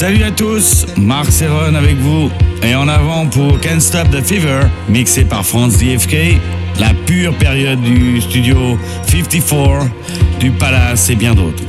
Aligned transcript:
Salut 0.00 0.22
à 0.22 0.30
tous, 0.30 0.86
Marc 0.96 1.30
Serron 1.30 1.74
avec 1.74 1.98
vous. 1.98 2.30
Et 2.62 2.74
en 2.74 2.88
avant 2.88 3.26
pour 3.26 3.60
Can't 3.60 3.80
Stop 3.80 4.08
the 4.10 4.22
Fever, 4.22 4.62
mixé 4.88 5.26
par 5.26 5.44
Franz 5.44 5.76
DFK, 5.76 6.40
la 6.78 6.94
pure 7.04 7.36
période 7.36 7.82
du 7.82 8.18
studio 8.22 8.78
54, 9.06 9.90
du 10.38 10.52
Palace 10.52 11.10
et 11.10 11.16
bien 11.16 11.34
d'autres. 11.34 11.62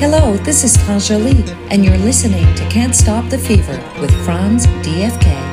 Hello, 0.00 0.38
this 0.44 0.64
is 0.64 0.78
Franz 0.78 1.08
Jolie, 1.08 1.44
and 1.70 1.84
you're 1.84 2.02
listening 2.06 2.46
to 2.54 2.64
Can't 2.70 2.94
Stop 2.94 3.28
the 3.28 3.36
Fever 3.36 3.78
with 4.00 4.10
Franz 4.24 4.66
DFK. 4.82 5.49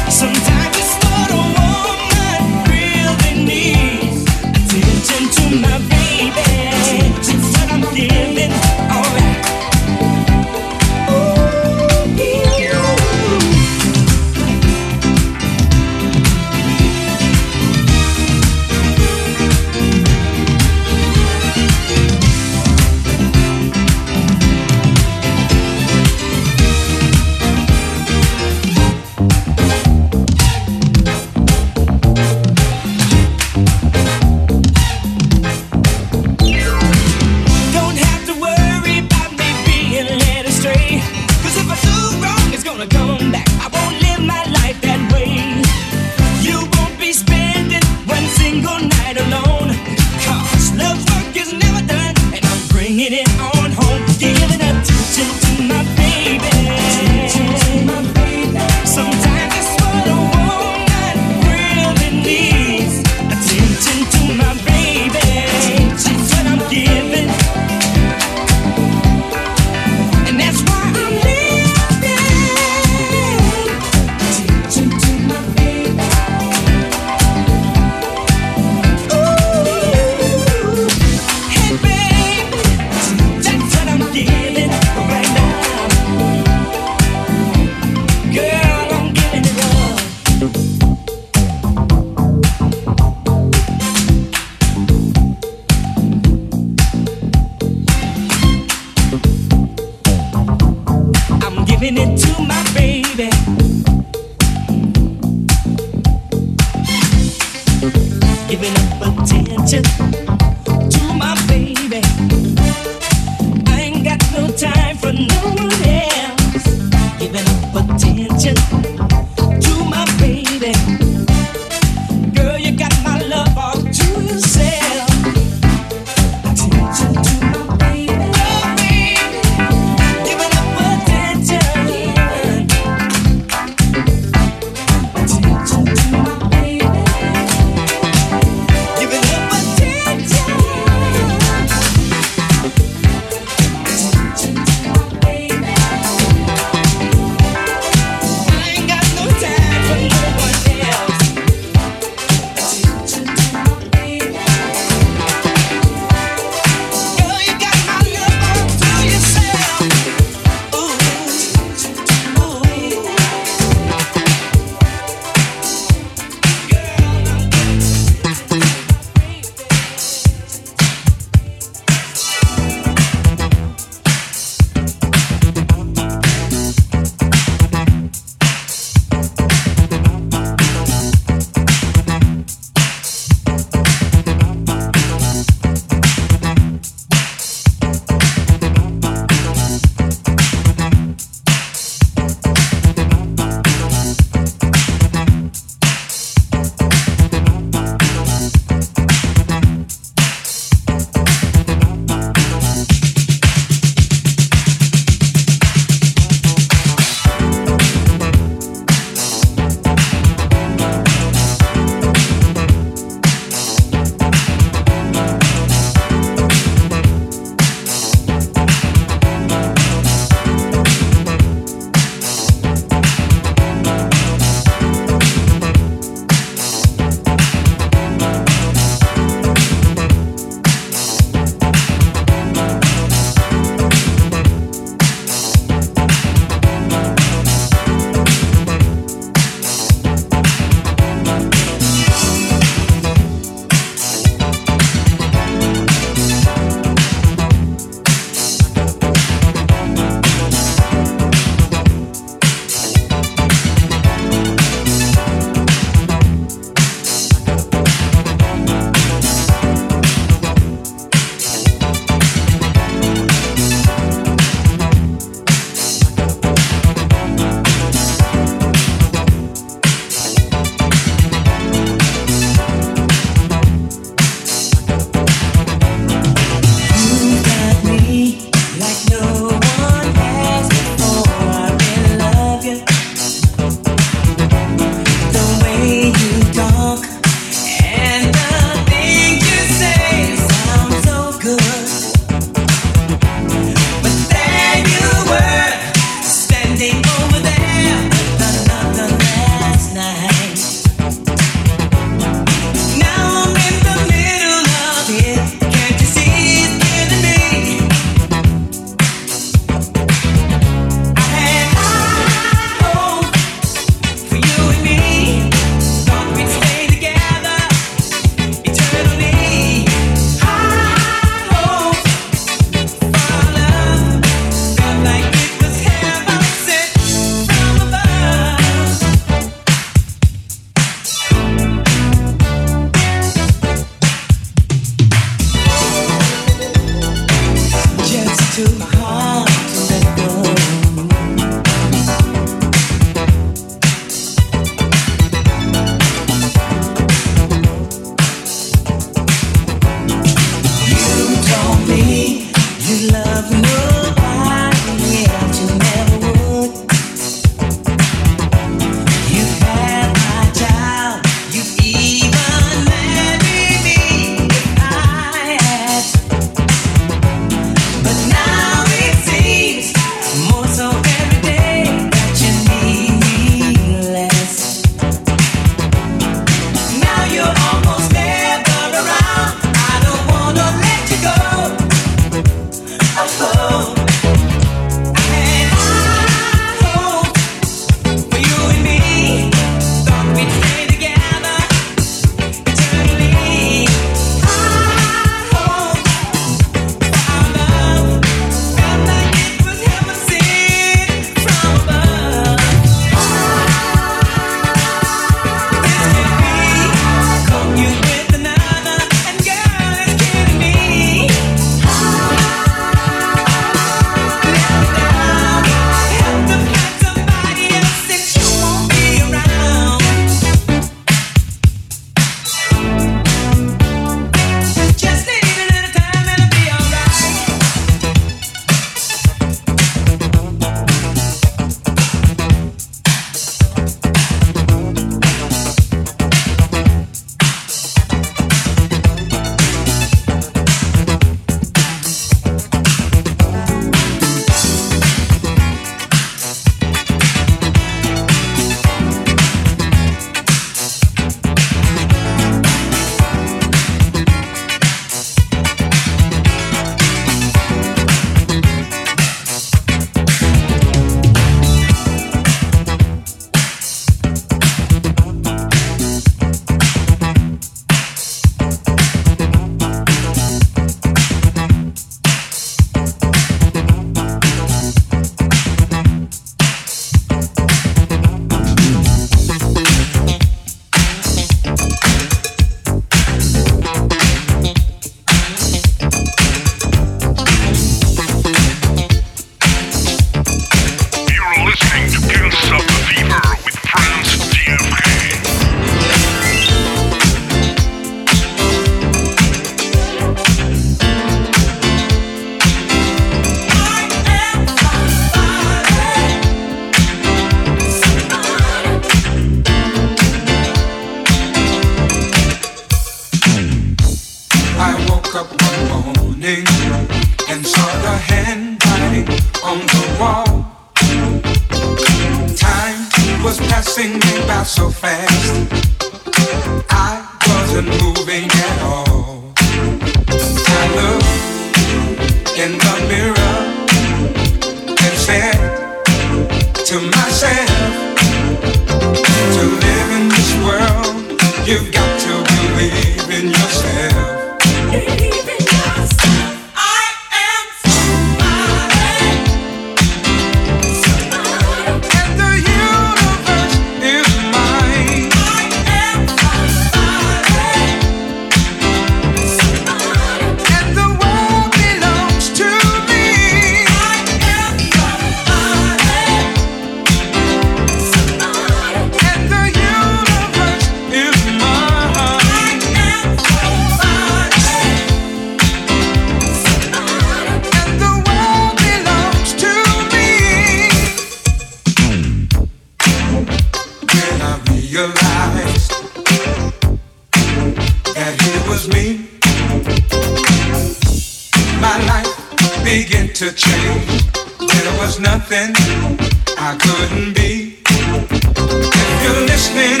couldn't 596.86 597.32
be. 597.34 597.76
If 597.86 599.18
you're 599.24 599.44
listening 599.52 600.00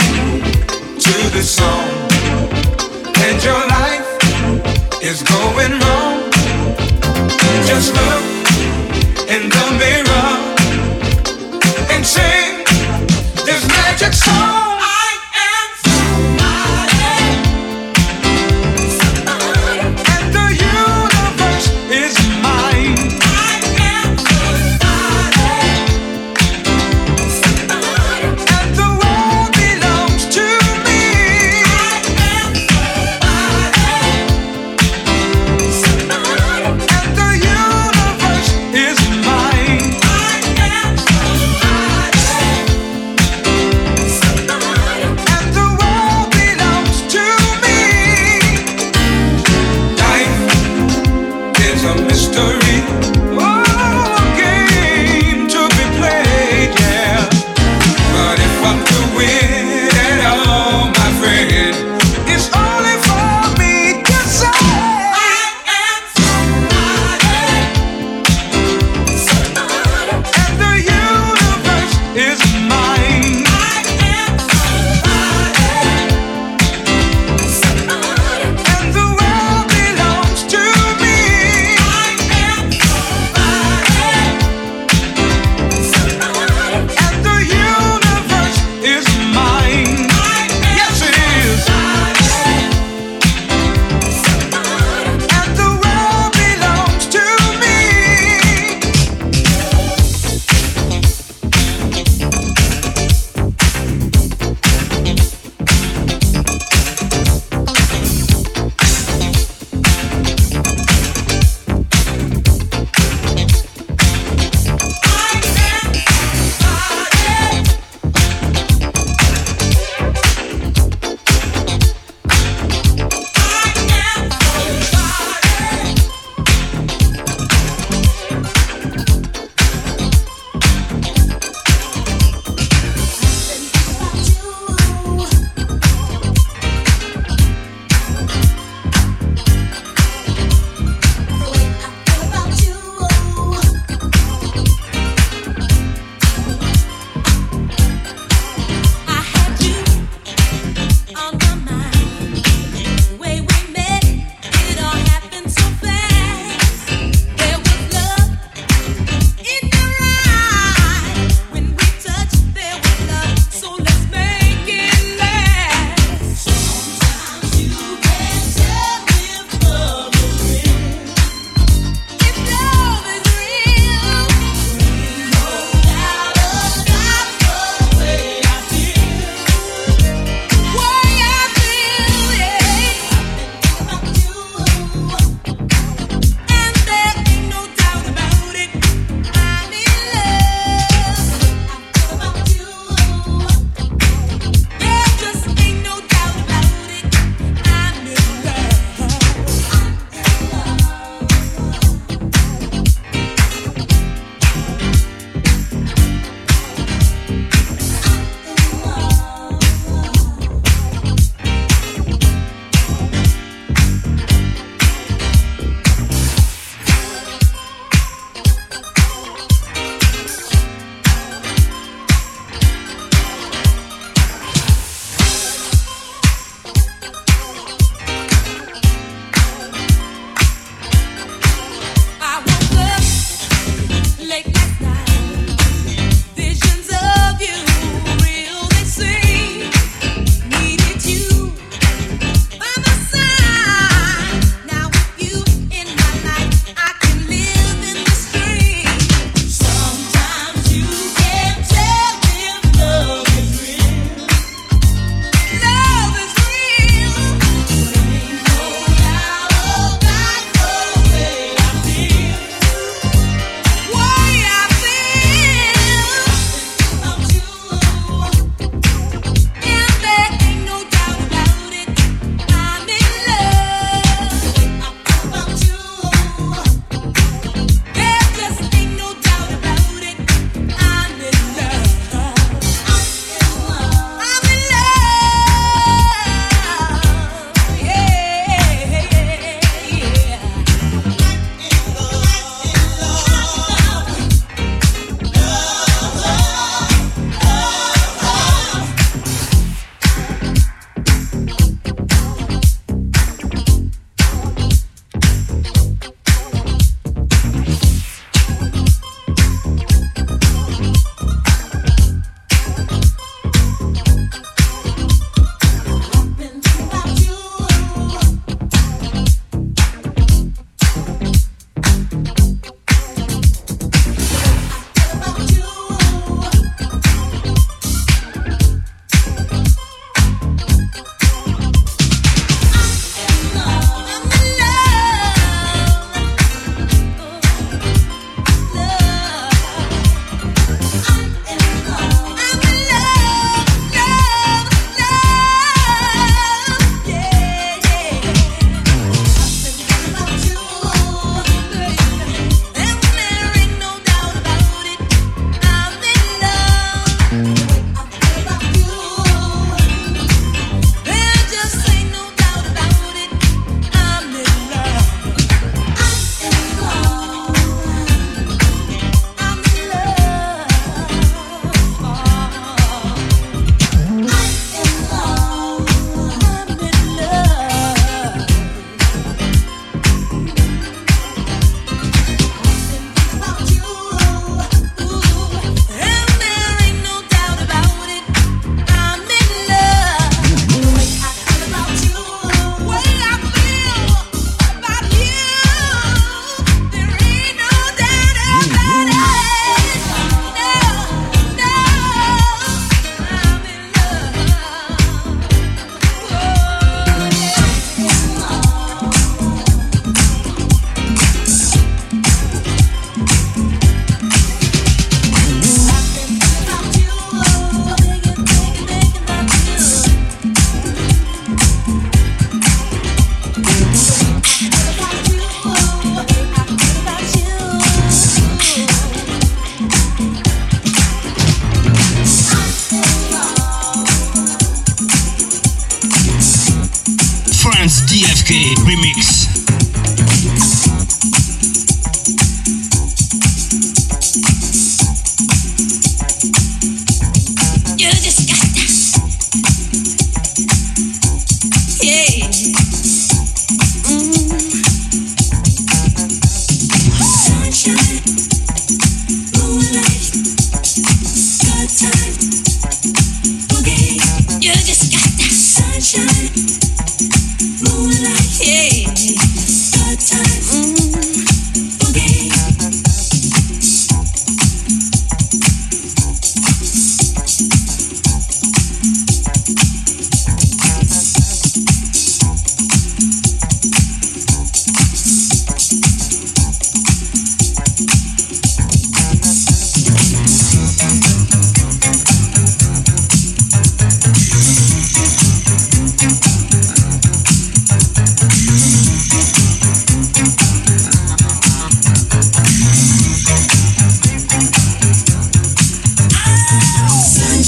to 1.06 1.14
this 1.34 1.50
song 1.60 1.88
and 3.26 3.36
your 3.42 3.62
life 3.78 4.08
is 5.02 5.22
going 5.22 5.72
wrong, 5.82 6.16
just 7.70 7.88
look 8.00 8.24
in 9.34 9.48
the 9.48 9.66
mirror 9.80 10.28
and 11.90 12.04
say. 12.04 12.43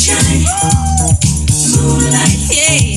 Sunshine, 0.07 0.47
moonlight, 1.75 2.39
yeah, 2.49 2.96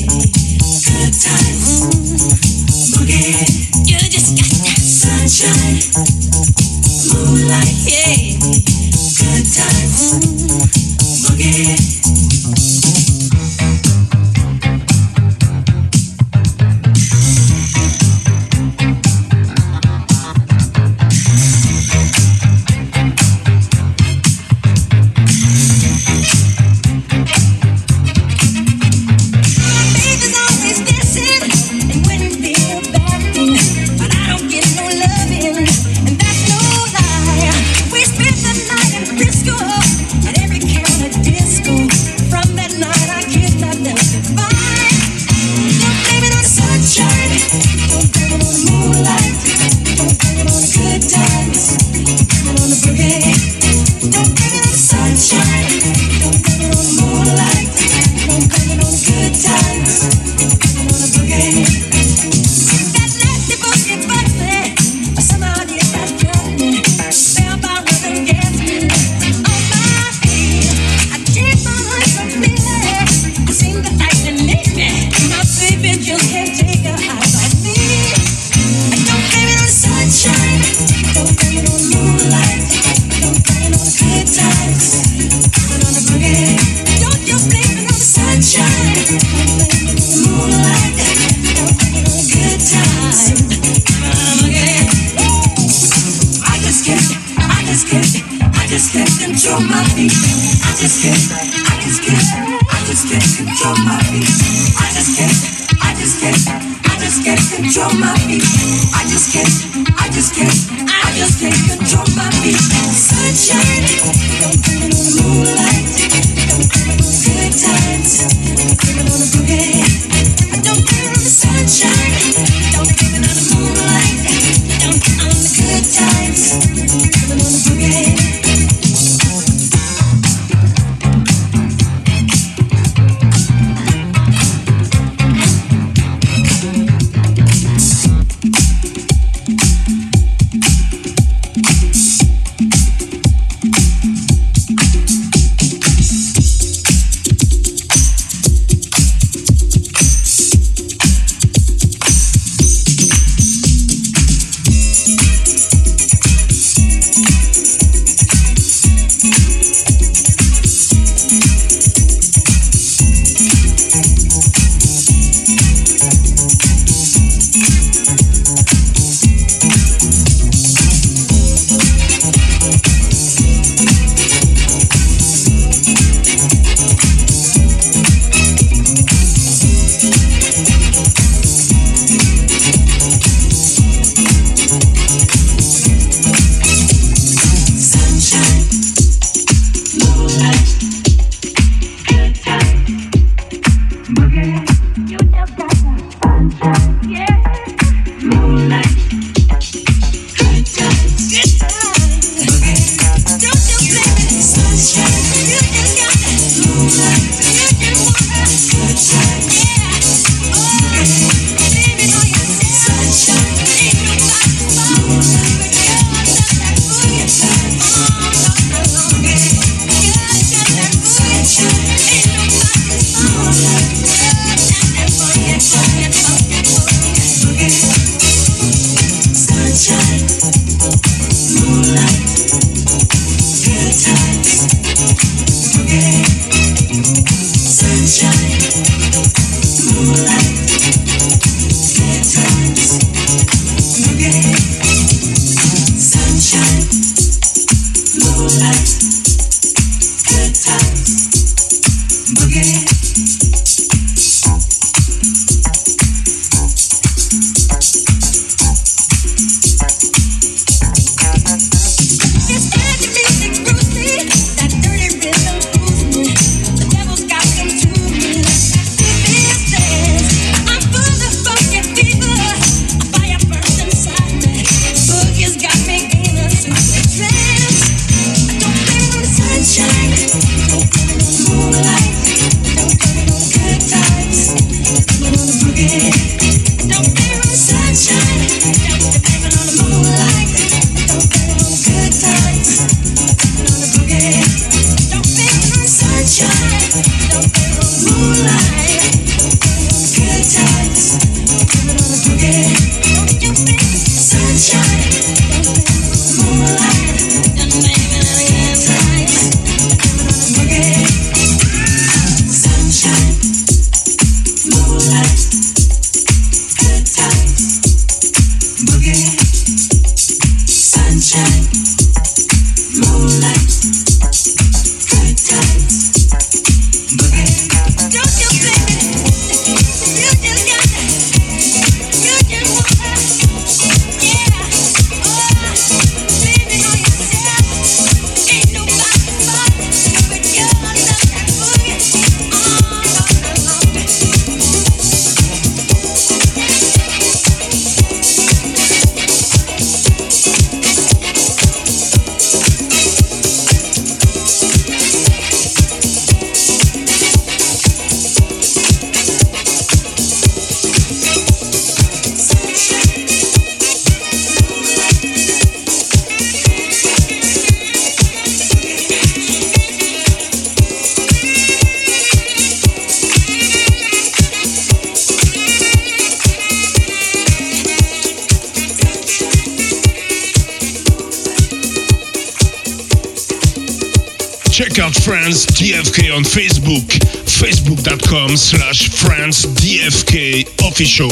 Friends 384.70 385.66
DFK 385.66 386.30
on 386.32 386.44
Facebook, 386.44 387.08
facebook.com 387.44 388.56
slash 388.56 389.08
France 389.10 389.66
DFK 389.66 390.64
official. 390.86 391.28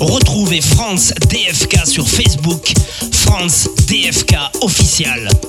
Retrouvez 0.00 0.60
France 0.60 1.12
DFK 1.28 1.86
sur 1.86 2.06
Facebook, 2.06 2.66
France 3.12 3.68
DFK 3.86 4.36
official. 4.62 5.47